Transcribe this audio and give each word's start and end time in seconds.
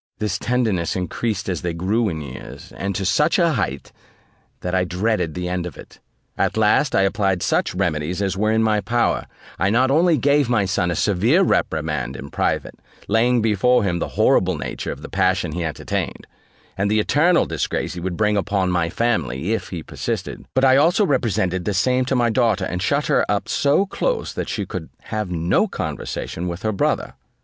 This 0.17 0.39
tenderness 0.39 0.95
increased 0.95 1.47
as 1.47 1.61
they 1.61 1.75
grew 1.75 2.09
in 2.09 2.21
years, 2.21 2.71
and 2.75 2.95
to 2.95 3.05
such 3.05 3.37
a 3.37 3.51
height, 3.53 3.91
that 4.61 4.73
I 4.73 4.83
dreaded 4.83 5.35
the 5.35 5.47
end 5.47 5.67
of 5.67 5.77
it. 5.77 5.99
At 6.39 6.57
last, 6.57 6.95
I 6.95 7.03
applied 7.03 7.43
such 7.43 7.75
remedies 7.75 8.19
as 8.19 8.35
were 8.35 8.51
in 8.51 8.63
my 8.63 8.81
power: 8.81 9.27
I 9.59 9.69
not 9.69 9.91
only 9.91 10.17
gave 10.17 10.49
my 10.49 10.65
son 10.65 10.89
a 10.89 10.95
severe 10.95 11.43
reprimand 11.43 12.15
in 12.15 12.31
private, 12.31 12.79
laying 13.07 13.43
before 13.43 13.83
him 13.83 13.99
the 13.99 14.07
horrible 14.17 14.57
nature 14.57 14.91
of 14.91 15.03
the 15.03 15.07
passion 15.07 15.51
he 15.51 15.63
entertained, 15.63 16.25
and 16.75 16.89
the 16.89 16.99
eternal 16.99 17.45
disgrace 17.45 17.93
he 17.93 17.99
would 17.99 18.17
bring 18.17 18.37
upon 18.37 18.71
my 18.71 18.89
family, 18.89 19.53
if 19.53 19.67
he 19.69 19.83
persisted; 19.83 20.47
but 20.55 20.65
I 20.65 20.77
also 20.77 21.05
represented 21.05 21.65
the 21.65 21.75
same 21.75 22.05
to 22.05 22.15
my 22.15 22.31
daughter, 22.31 22.65
and 22.65 22.81
shut 22.81 23.05
her 23.05 23.23
up 23.29 23.47
so 23.47 23.85
close 23.85 24.33
that 24.33 24.49
she 24.49 24.65
could 24.65 24.89
have 25.13 25.29
no 25.29 25.67
conversation 25.67 26.47
with 26.47 26.63
her 26.63 26.71
brother. 26.71 27.13